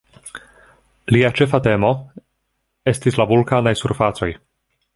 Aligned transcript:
Lia 1.15 1.29
ĉefa 1.41 1.59
temo 1.67 1.91
estis 2.93 3.21
la 3.21 3.29
vulkanaj 3.33 3.75
surfacoj. 3.83 4.31